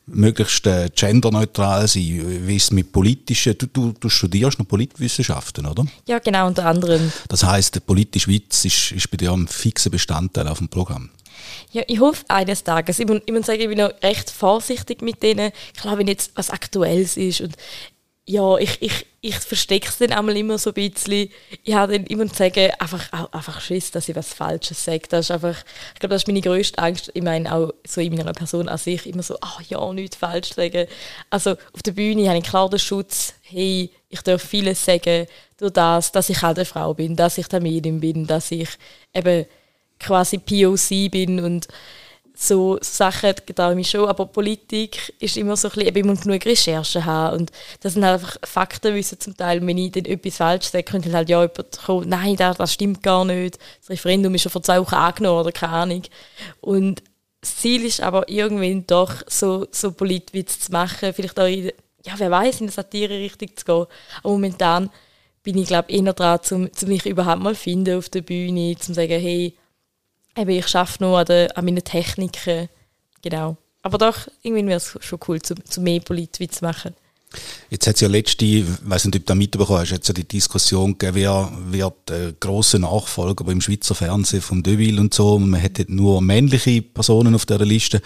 [0.06, 2.46] möglichst äh, genderneutral sein.
[2.46, 3.56] Wie es mit politischen?
[3.58, 5.84] Du, du, du studierst noch Politwissenschaften, oder?
[6.06, 7.12] Ja, genau, unter anderem.
[7.28, 11.10] Das heisst, der politische Witz ist, ist bei dir ein fixer Bestandteil auf dem Programm.
[11.72, 12.98] Ja, ich hoffe eines Tages.
[12.98, 15.52] Ich muss, ich muss sagen, ich bin noch recht vorsichtig mit denen.
[15.76, 17.56] Klar, wenn jetzt was Aktuelles ist und
[18.28, 21.30] ja, ich, ich, ich verstecke es dann einmal immer so ein bisschen.
[21.62, 25.04] Ich habe dann immer zu sagen, einfach, einfach Schiss, dass ich was Falsches sage.
[25.08, 25.56] Das ist einfach,
[25.94, 27.12] ich glaube, das ist meine grösste Angst.
[27.14, 30.54] Ich meine, auch so in meiner Person an sich immer so, ach ja, nichts falsch
[30.54, 30.88] sagen.
[31.30, 35.72] Also auf der Bühne habe ich klar den Schutz, hey, ich darf vieles sagen, durch
[35.72, 38.68] das, dass ich halt eine Frau bin, dass ich Medium bin, dass ich
[39.14, 39.46] eben
[40.00, 41.68] quasi POC bin und
[42.38, 46.44] so Sachen getraue ich schon, aber Politik ist immer so ein bisschen, ich muss genug
[46.44, 49.66] Recherchen haben und das sind halt einfach Faktenwissen zum Teil.
[49.66, 53.02] Wenn ich dann etwas falsch sage, könnte halt ja jemand kommen, nein, das, das stimmt
[53.02, 56.02] gar nicht, das Referendum ist schon vor zwei Wochen angenommen oder keine Ahnung.
[56.60, 57.02] Und
[57.40, 61.72] das Ziel ist aber irgendwann doch so, so Politwitz zu machen, vielleicht auch in,
[62.04, 63.86] ja, wer weiß, in der Satire richtig zu gehen.
[64.22, 64.90] Aber momentan
[65.42, 69.20] bin ich, glaube eher dran, um mich überhaupt mal finden auf der Bühne, zu sagen,
[69.20, 69.56] hey,
[70.36, 72.68] eben, ich arbeite noch an, der, an meinen Techniken.
[73.22, 73.56] Genau.
[73.82, 76.94] Aber doch, irgendwie wäre es schon cool, zu, zu mehr Politwitz zu machen.
[77.70, 80.14] Jetzt hat es ja letzte, ich weiß nicht, ob du da mitbekommen hast, hat ja
[80.14, 85.38] die Diskussion gegeben, wer wird der grosse Nachfolger beim Schweizer Fernsehen von Deville und so.
[85.38, 88.00] Man hätte nur männliche Personen auf dieser Liste.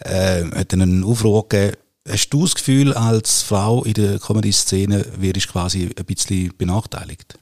[0.00, 1.76] Äh, hat dann einen Aufruhr gegeben.
[2.08, 7.38] Hast du das Gefühl, als Frau in der Comedy-Szene wirst du quasi ein bisschen benachteiligt?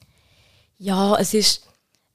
[0.78, 1.62] Ja, es ist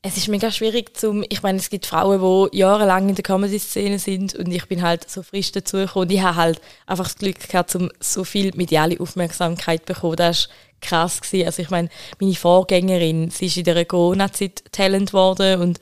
[0.08, 3.98] es ist mega schwierig zum, ich meine, es gibt Frauen, die jahrelang in der Comedy-Szene
[3.98, 7.40] sind und ich bin halt so frisch dazugekommen und ich habe halt einfach das Glück
[7.40, 10.18] gehabt, um so viel mediale Aufmerksamkeit zu bekommen.
[10.18, 11.22] Das war krass.
[11.22, 11.48] Gewesen.
[11.48, 11.90] Also ich meine,
[12.20, 15.80] meine Vorgängerin, sie ist in der Corona-Zeit Talent geworden und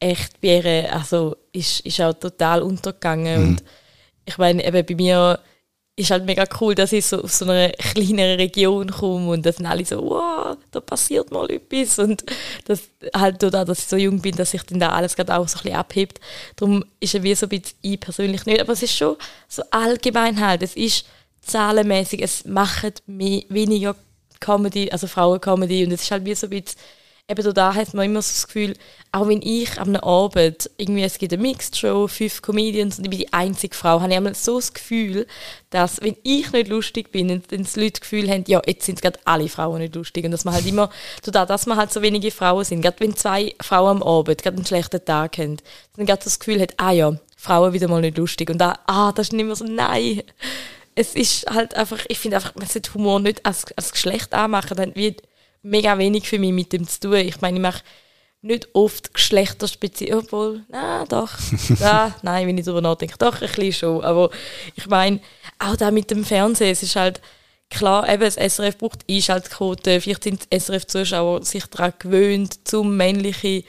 [0.00, 3.48] echt bei ihr, also ist, ist auch total untergegangen mhm.
[3.48, 3.64] und
[4.24, 5.38] ich meine, eben bei mir
[5.98, 9.56] ist halt mega cool, dass ich so aus so einer kleineren Region komme und das
[9.56, 11.98] sind alle so, wow, da passiert mal etwas.
[11.98, 12.22] Und
[12.66, 12.82] das
[13.14, 15.56] halt da, dass ich so jung bin, dass sich dann da alles gerade auch so
[15.58, 16.20] ein bisschen abhebt.
[16.56, 19.16] Darum ist es wie so ein bisschen ich persönlich nicht, aber es ist schon
[19.48, 21.06] so allgemein halt, es ist
[21.40, 23.96] zahlenmäßig, es machen mehr, weniger
[24.38, 26.78] Comedy, also Frauen-Comedy und es ist halt wie so ein bisschen
[27.28, 28.74] eben da hat man immer so das Gefühl,
[29.10, 33.10] auch wenn ich am Abend, irgendwie es gibt eine Mixed Show, fünf Comedians und ich
[33.10, 35.26] bin die einzige Frau, habe ich einmal so das Gefühl,
[35.70, 39.02] dass wenn ich nicht lustig bin, dann die Leute das Gefühl haben, ja, jetzt sind
[39.02, 40.88] gerade alle Frauen nicht lustig und dass man halt immer,
[41.24, 44.56] da, dass man halt so wenige Frauen sind, gerade wenn zwei Frauen am Abend gerade
[44.56, 45.56] einen schlechten Tag haben,
[45.96, 49.10] dann gerade das Gefühl hat, ah ja, Frauen wieder mal nicht lustig und da, ah,
[49.12, 50.22] das ist nicht mehr so, nein.
[50.94, 54.76] Es ist halt einfach, ich finde einfach, man sollte Humor nicht als, als Geschlecht anmachen,
[54.76, 55.22] dann wird
[55.66, 57.14] mega wenig für mich mit dem zu tun.
[57.14, 57.82] Ich meine, ich mache
[58.42, 61.30] nicht oft geschlechterspezifisch, obwohl, na doch,
[61.80, 64.30] ja, nein, wenn ich darüber nachdenke, doch, ein bisschen schon, aber
[64.74, 65.20] ich meine,
[65.58, 67.20] auch da mit dem Fernsehen, es ist halt,
[67.70, 73.64] klar, eben, das SRF braucht Einschaltquote, vielleicht sind SRF-Zuschauer sich daran gewöhnt, zum männlichen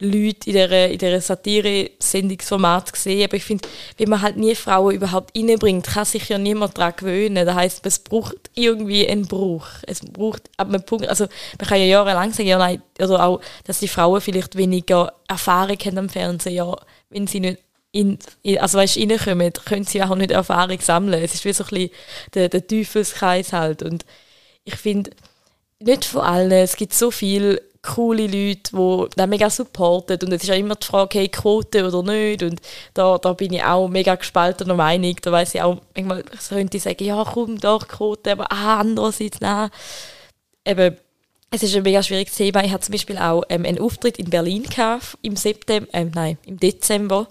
[0.00, 3.24] Leute in dieser, in dieser Satire-Sendungsformat gesehen.
[3.24, 6.94] Aber ich finde, wenn man halt nie Frauen überhaupt reinbringt, kann sich ja niemand daran
[6.96, 7.46] gewöhnen.
[7.46, 9.66] Das heisst, es braucht irgendwie einen Bruch.
[9.86, 11.26] Es braucht ab einem Punkt, also
[11.58, 15.78] man kann ja jahrelang sagen, ja nein, oder auch, dass die Frauen vielleicht weniger Erfahrung
[15.78, 16.76] haben am Fernsehen, ja,
[17.10, 17.60] wenn sie nicht
[17.92, 18.18] in,
[18.58, 21.22] also weißt, reinkommen, können sie auch nicht Erfahrung sammeln.
[21.22, 21.90] Es ist wie so ein bisschen
[22.34, 23.84] der, der Teufelskreis halt.
[23.84, 24.04] Und
[24.64, 25.10] ich finde,
[25.78, 30.18] nicht von allen, es gibt so viele coole Leute, die das mega supporten.
[30.22, 32.42] Und es ist auch immer die Frage, hey, Quote oder nicht.
[32.42, 32.60] Und
[32.94, 35.16] da, da bin ich auch mega gespaltener Meinung.
[35.20, 39.40] Da weiß ich auch, manchmal könnte ich sagen, ja, komm, doch, Quote, aber ah, andererseits,
[39.40, 39.70] nein.
[40.64, 40.96] Eben,
[41.50, 42.64] es ist ein mega schwieriges Thema.
[42.64, 44.64] Ich hatte zum Beispiel auch ähm, einen Auftritt in Berlin
[45.22, 47.28] im September, ähm, nein, im Dezember.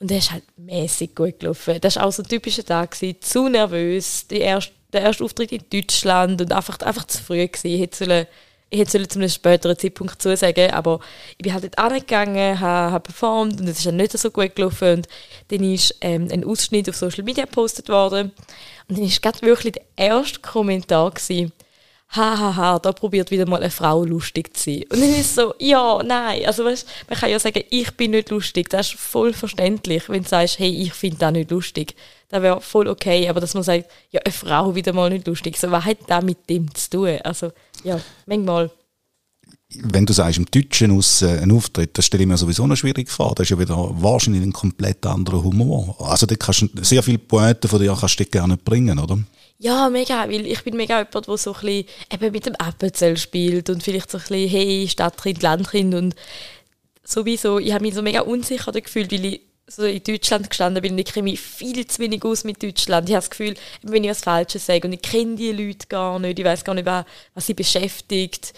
[0.00, 1.78] Und der ist halt mäßig gut gelaufen.
[1.80, 4.26] Das war auch so ein typischer Tag, gewesen, zu nervös.
[4.26, 7.68] Die erste, der erste Auftritt in Deutschland und einfach, einfach zu früh gewesen.
[7.68, 8.26] Ich hätte
[8.74, 11.00] ich hätte zu einem späteren Zeitpunkt zusagen aber
[11.32, 14.56] ich bin halt dort angegangen, habe, habe performt und es ist dann nicht so gut
[14.56, 15.08] gelaufen und
[15.48, 18.32] dann ist ähm, ein Ausschnitt auf Social Media gepostet worden
[18.88, 21.52] und dann war wirklich der erste Kommentar gewesen,
[22.08, 24.84] hahaha, da probiert wieder mal eine Frau lustig zu sein.
[24.90, 28.12] Und dann ist es so, ja, nein, also weißt, man kann ja sagen, ich bin
[28.12, 31.94] nicht lustig, das ist voll verständlich, wenn du sagst, hey, ich finde das nicht lustig.
[32.28, 35.58] Das wäre voll okay, aber dass man sagt, ja, eine Frau wieder mal nicht lustig,
[35.58, 37.18] so, was hat das mit dem zu tun?
[37.24, 37.50] Also,
[37.84, 38.70] ja, manchmal.
[39.76, 42.76] Wenn du sagst, im Deutschen aus äh, ein Auftritt, das stelle ich mir sowieso noch
[42.76, 43.34] schwierig vor.
[43.34, 45.96] Das ist ja wieder wahrscheinlich ein komplett anderer Humor.
[46.00, 49.18] Also da kannst du sehr viele Pointen von dir kannst du gerne bringen, oder?
[49.58, 53.16] Ja, mega, weil ich bin mega jemand, der so ein bisschen eben mit dem Appenzell
[53.16, 56.14] spielt und vielleicht so ein bisschen, hey, Stadtkind, Landkind und
[57.04, 60.92] sowieso, ich habe mich so mega unsicher gefühlt, weil ich so in Deutschland gestanden bin
[60.92, 63.08] und ich kenne mich viel zu wenig aus mit Deutschland.
[63.08, 66.18] Ich habe das Gefühl, wenn ich was Falsches sage und ich kenne die Leute gar
[66.18, 68.52] nicht, ich weiß gar nicht, was, sie beschäftigt,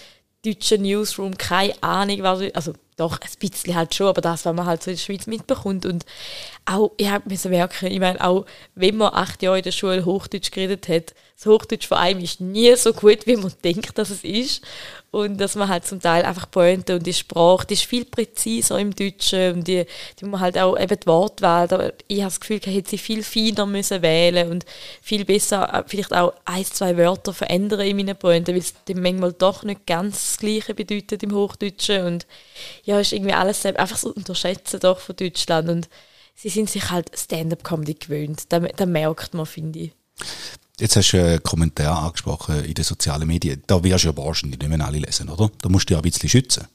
[0.44, 4.64] deutscher Newsroom, keine Ahnung, was, also doch, ein bisschen halt schon, aber das, was man
[4.64, 5.84] halt so in der Schweiz mitbekommt.
[5.84, 6.06] Und
[6.64, 9.72] auch, ich habe mir so merken, ich meine, auch wenn man acht Jahre in der
[9.72, 13.98] Schule Hochdeutsch geredet hat, das Hochdeutsch vor allem ist nie so gut, wie man denkt,
[13.98, 14.64] dass es ist.
[15.16, 18.79] Und dass man halt zum Teil einfach Pointe und die Sprache, die ist viel präziser
[18.79, 19.87] im Deutschen und die,
[20.20, 22.98] die man halt auch eben die Wortwahl, da, ich habe das Gefühl, ich hätte sie
[22.98, 24.66] viel feiner müssen wählen und
[25.00, 29.00] viel besser äh, vielleicht auch ein, zwei Wörter verändern in meinen Pointen, weil es dem
[29.00, 32.05] manchmal doch nicht ganz das Gleiche bedeutet im Hochdeutschen.
[32.05, 32.26] Und
[32.85, 35.70] ja, ist irgendwie alles einfach so unterschätzen doch von Deutschland.
[35.70, 35.88] Und
[36.35, 39.92] sie sind sich halt Stand-up-Comedy gewöhnt, da, da merkt man, finde ich.
[40.78, 43.62] Jetzt hast du einen Kommentar angesprochen in den sozialen Medien.
[43.66, 45.50] Da wirst du ja wahrscheinlich nicht mehr alle lesen, oder?
[45.62, 46.66] Da musst du ja ein bisschen schützen.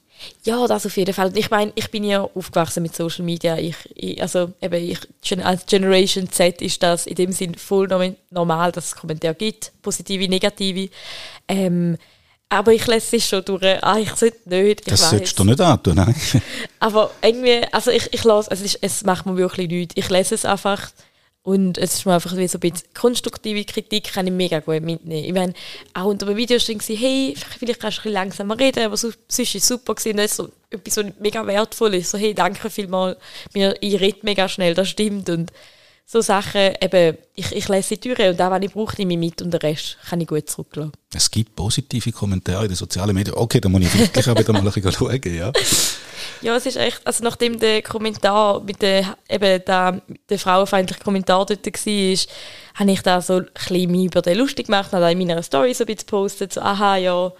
[0.44, 1.36] Ja, das auf jeden Fall.
[1.36, 3.58] Ich meine, ich bin ja aufgewachsen mit Social Media.
[3.58, 4.98] Ich, ich, also eben ich,
[5.44, 7.88] als Generation Z ist das in dem Sinn voll
[8.30, 10.90] normal, dass es Kommentare gibt, positive, negative.
[11.46, 11.96] Ähm,
[12.48, 13.82] aber ich lese es schon durch.
[13.82, 14.80] Ah, ich sollte nicht.
[14.80, 16.14] Ich das solltest du nicht antun, nein.
[16.80, 19.94] aber irgendwie, also ich, ich lasse, also es, es macht mir wirklich nichts.
[19.96, 20.90] Ich lese es einfach
[21.44, 24.82] und es ist mir einfach wie so ein bisschen konstruktive Kritik, kann ich mega gut
[24.82, 25.24] mitnehmen.
[25.24, 25.54] Ich meine,
[25.92, 29.18] auch unter einem Video stand hey, vielleicht kannst du ein bisschen langsamer reden, aber sonst
[29.28, 30.18] ist es super gewesen.
[30.18, 32.10] Das ist so etwas so mega wertvoll ist.
[32.10, 33.18] So, hey, danke vielmals,
[33.52, 35.28] ich rede mega schnell, das stimmt.
[35.30, 35.50] Und
[36.04, 39.18] so Sachen, eben, ich, ich lese die Türen und auch wenn ich brauche, nehme ich
[39.18, 40.92] mit und den Rest kann ich gut zurücklassen.
[41.14, 43.36] Es gibt positive Kommentare in den sozialen Medien.
[43.36, 45.52] Okay, da muss ich wirklich auch wieder mal ein bisschen schauen, ja.
[46.42, 51.46] Ja, es ist echt, also nachdem der Kommentar mit der, eben der, der frauenfeindliche Kommentar
[51.46, 52.18] dort war,
[52.74, 55.84] habe ich da so ein bisschen über den lustig gemacht, habe in meiner Story so
[55.84, 57.32] ein bisschen gepostet, so, aha, ja,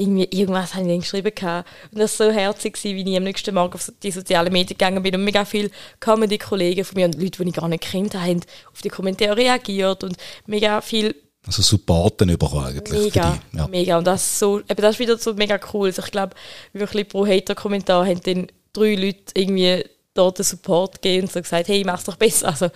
[0.00, 1.68] irgendwie, irgendwas habe ich dann geschrieben gehabt.
[1.92, 5.02] Und das war so herzig, wie ich am nächsten Morgen auf die sozialen Medien gegangen
[5.02, 8.40] bin und mega viele Comedy-Kollegen von mir und Leute, die ich gar nicht kennt haben,
[8.72, 11.14] auf die Kommentare reagiert und mega viel
[11.46, 13.14] also Supporten überkommen eigentlich.
[13.14, 13.66] Mega, ja.
[13.68, 13.98] mega.
[13.98, 15.88] Und das ist, so, eben das ist wieder so mega cool.
[15.88, 16.34] Also ich glaube,
[16.74, 21.68] wirklich pro Hater-Kommentar haben dann drei Leute irgendwie dort den Support gegeben und so gesagt,
[21.68, 22.48] hey, mach's doch besser.
[22.48, 22.68] Also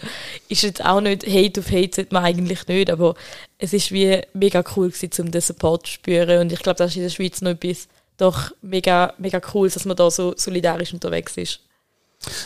[0.48, 3.14] ist jetzt auch nicht Hate auf Hate, sollte man eigentlich nicht, aber
[3.58, 6.92] es ist wie mega cool gewesen, um den Support zu spüren und ich glaube, das
[6.92, 10.92] ist in der Schweiz noch etwas doch mega, mega cool, dass man da so solidarisch
[10.92, 11.60] unterwegs ist.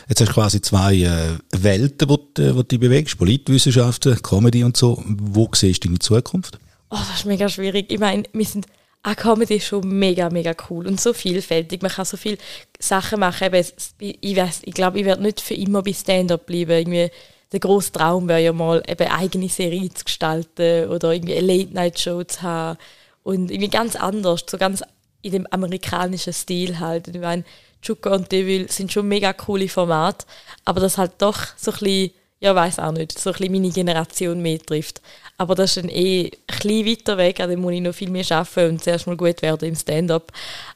[0.09, 4.77] Jetzt hast du quasi zwei äh, Welten, die du, die du bewegst, Politwissenschaften, Comedy und
[4.77, 5.03] so.
[5.07, 6.59] Wo siehst du deine Zukunft?
[6.91, 7.93] Oh, das ist mega schwierig.
[7.93, 8.67] Ich meine, wir sind
[9.03, 11.83] auch Comedy ist schon mega, mega cool und so vielfältig.
[11.83, 12.39] Man kann so viele
[12.79, 13.55] Sachen machen.
[13.99, 16.73] Ich, weiß, ich glaube, ich werde nicht für immer bei Stand-up bleiben.
[16.73, 17.11] Irgendwie,
[17.53, 22.25] der grosse Traum wäre ja mal, eben eigene Serie zu gestalten oder irgendwie eine Late-Night-Show
[22.25, 22.79] zu haben.
[23.23, 24.83] Und irgendwie ganz anders, so ganz
[25.23, 27.09] in dem amerikanischen Stil halt.
[27.09, 27.45] Ich meine,
[27.83, 30.27] Chuka und Devil sind schon mega coole Formate,
[30.65, 33.71] aber das halt doch so ein bisschen, ja, weiß auch nicht, so ein bisschen meine
[33.71, 35.01] Generation mehr trifft.
[35.37, 38.25] Aber das ist dann eh ein weiter weg, an dem muss ich noch viel mehr
[38.31, 40.33] arbeiten und zuerst mal gut werden im Stand-up.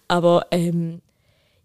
[0.09, 1.01] Aber ähm,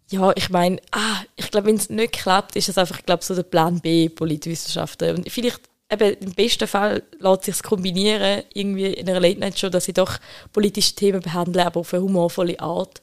[0.09, 3.35] ja, ich meine, ah, ich glaube, wenn es nicht klappt, ist das einfach, glaube, so
[3.35, 5.17] der Plan B Politwissenschaften.
[5.17, 9.93] Und vielleicht eben im besten Fall lässt sich kombinieren, irgendwie in einer Late-Night-Show, dass ich
[9.93, 10.17] doch
[10.53, 13.01] politische Themen behandle, aber auf eine humorvolle Art.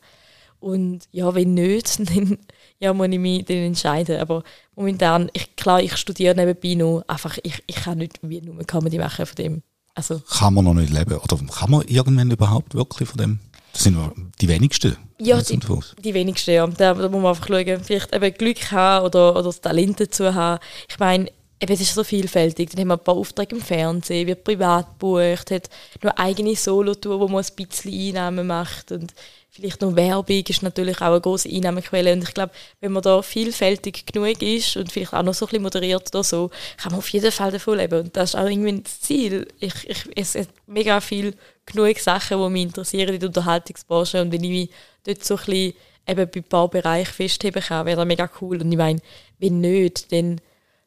[0.61, 2.39] Und ja, wenn nicht, dann
[2.79, 4.21] ja, muss ich mich dann entscheiden.
[4.21, 4.43] Aber
[4.75, 8.99] momentan, ich, klar, ich studiere nebenbei noch, einfach, ich, ich kann nicht wie nur Comedy
[8.99, 9.63] machen von dem.
[9.95, 11.19] Also, kann man noch nicht leben?
[11.19, 13.39] Oder kann man irgendwann überhaupt wirklich von dem?
[13.73, 13.97] Das sind
[14.41, 14.97] die wenigsten.
[15.19, 15.59] Ja, die,
[16.03, 16.67] die, wenigsten, ja.
[16.67, 20.35] Da, da, muss man einfach schauen, vielleicht eben Glück haben oder, oder das Talent dazu
[20.35, 20.61] haben.
[20.89, 21.31] Ich meine,
[21.65, 22.71] eben, es ist so vielfältig.
[22.71, 25.69] Dann haben wir ein paar Aufträge im Fernsehen, wird privat gebucht, hat
[26.03, 28.93] nur eigene Solo-Tour, wo man ein bisschen Einnahmen macht.
[28.93, 29.15] Und
[29.51, 32.13] vielleicht noch Werbung ist natürlich auch eine große Einnahmequelle.
[32.13, 35.49] Und ich glaube, wenn man da vielfältig genug ist und vielleicht auch noch so ein
[35.49, 38.01] bisschen moderiert oder so, kann man auf jeden Fall davon leben.
[38.01, 39.49] Und das ist auch irgendwie das Ziel.
[39.59, 41.35] Ich, ich, es gibt mega viel
[41.67, 44.21] genug Sachen, die mich interessieren in der Unterhaltungsbranche.
[44.21, 44.71] Und wenn ich mich
[45.05, 45.75] dort so ein bisschen
[46.07, 48.61] eben bei ein paar Bereichen festheben kann, wäre das mega cool.
[48.61, 49.01] Und ich meine,
[49.39, 50.41] wenn nicht, dann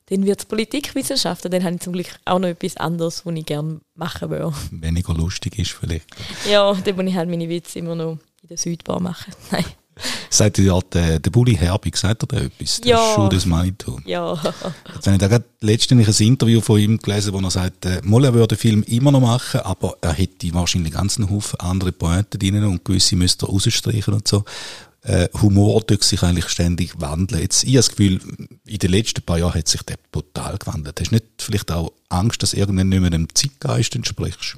[0.10, 3.46] dann wird es Politikwissenschaften, dann habe ich zum Glück auch noch etwas anderes, was ich
[3.46, 4.54] gerne machen würde.
[4.72, 6.08] Weniger lustig ist vielleicht.
[6.50, 9.34] Ja, dann muss ich halt meine Witze immer noch in der Südbar machen.
[9.52, 9.66] Nein.
[10.30, 12.80] Sagt ja der, der Bulli Herbig, sagt er da etwas?
[12.82, 13.16] Der ja.
[13.16, 14.02] Schuh des Maitum.
[14.06, 14.34] Ja.
[14.94, 18.02] Jetzt habe ich da gerade letztens ein Interview von ihm gelesen, wo er sagt, äh,
[18.04, 22.40] er würde den Film immer noch machen, aber er hätte wahrscheinlich einen Haufen andere Pointen
[22.40, 24.44] drin und gewisse müsste er rausstreichen und so.
[25.08, 27.42] Äh, Humor tut sich eigentlich ständig wandeln.
[27.42, 28.20] Jetzt, ich habe das Gefühl,
[28.66, 31.00] in den letzten paar Jahren hat sich der total gewandelt.
[31.00, 34.58] Hast du nicht vielleicht auch Angst, dass irgendwann nicht mehr dem Zeitgeist entsprichst?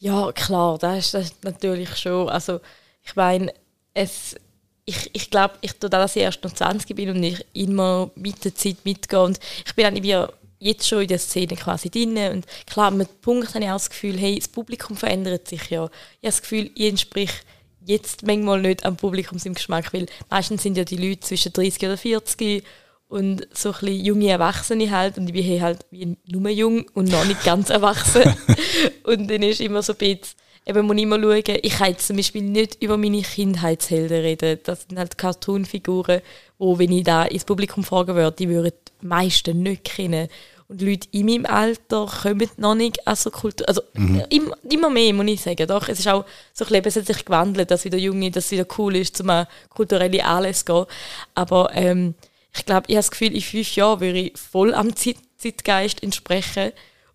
[0.00, 2.28] Ja, klar, das ist das natürlich schon.
[2.28, 2.60] Also,
[3.04, 3.54] ich meine,
[3.94, 4.34] es,
[4.84, 8.44] ich, ich glaube, ich tue dass ich erst noch 20 bin und ich immer mit
[8.44, 9.22] der Zeit mitgehe.
[9.22, 12.16] Und ich bin dann jetzt schon in der Szene quasi drin.
[12.16, 15.70] Und klar, mit dem Punkt habe ich auch das Gefühl, hey, das Publikum verändert sich
[15.70, 15.84] ja.
[15.84, 17.44] Ich habe das Gefühl, ich entspreche
[17.88, 21.82] jetzt manchmal nicht am Publikum im Geschmack, weil meistens sind ja die Leute zwischen 30
[21.84, 22.62] oder 40
[23.08, 27.24] und so ein junge Erwachsene halt und ich bin halt wie nur jung und noch
[27.24, 28.22] nicht ganz erwachsen.
[29.04, 30.36] und dann ist immer so ein bisschen
[30.68, 34.60] eben muss ich immer schauen, ich kann jetzt zum Beispiel nicht über meine Kindheitshelden reden.
[34.64, 36.20] Das sind halt Cartoon-Figuren,
[36.58, 38.72] wo, wenn ich da ins Publikum fragen würde, die würden
[39.02, 40.28] die meisten nicht kennen.
[40.68, 44.22] Und Leute in meinem Alter kommen noch nicht an so Kultur, also mhm.
[44.28, 45.66] immer, immer mehr, muss ich sagen.
[45.66, 48.46] Doch, es ist auch so ein bisschen, es hat sich gewandelt, dass wieder Junge, dass
[48.46, 49.30] es wieder cool ist, zum
[49.70, 50.86] kulturelle Anlässe zu gehen.
[51.34, 52.14] Aber ähm,
[52.54, 56.02] ich glaube, ich habe das Gefühl, in fünf Jahren würde ich voll am Zeit Zeitgeist
[56.02, 56.72] entsprechen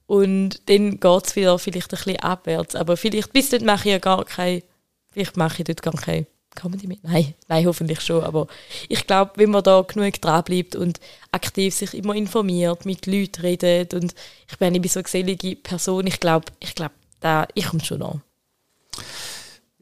[0.08, 2.76] und dann geht es wieder vielleicht ein bisschen abwärts.
[2.76, 4.63] Aber vielleicht bis dort mache ich ja gar keine,
[5.12, 7.04] vielleicht mache ich dort gar keine Comedy mit?
[7.04, 8.24] Nein, nein, hoffentlich schon.
[8.24, 8.48] Aber
[8.89, 11.00] ich glaube, wenn man da genug dranbleibt und
[11.32, 14.13] aktiv sich immer informiert, mit Leuten redet und
[14.50, 18.02] ich bin, bin so eine gesellige Person, ich glaube, ich glaube, da, ich komme schon
[18.02, 18.22] an.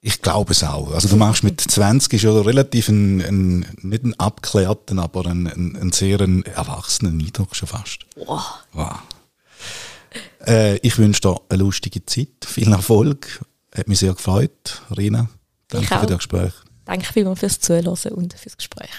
[0.04, 0.92] Ich glaube es auch.
[0.94, 5.48] Also du machst mit 20 ist ja relativ ein, ein nicht einen abgeklärten, aber einen,
[5.48, 8.08] einen, einen sehr erwachsenen Eindruck schon fast.
[8.16, 8.42] Wow.
[8.74, 9.00] wow.
[10.48, 13.46] Äh, ich wünsche dir eine lustige Zeit, viel Erfolg.
[13.76, 15.30] Hat mich sehr gefreut, Rina.
[15.72, 16.54] Danke für das Gespräch.
[16.86, 18.90] Danke vielmals fürs Zuhören und fürs Gespräch.